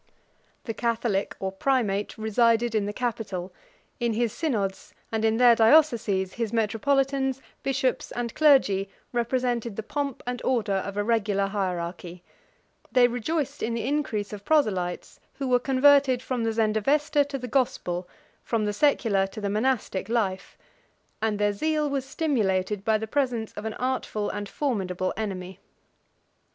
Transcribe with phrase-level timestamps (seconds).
[0.63, 3.53] The catholic, or primate, resided in the capital:
[3.99, 10.23] in his synods, and in their dioceses, his metropolitans, bishops, and clergy, represented the pomp
[10.25, 12.23] and order of a regular hierarchy:
[12.91, 17.47] they rejoiced in the increase of proselytes, who were converted from the Zendavesta to the
[17.47, 18.09] gospel,
[18.43, 20.57] from the secular to the monastic life;
[21.21, 25.59] and their zeal was stimulated by the presence of an artful and formidable enemy.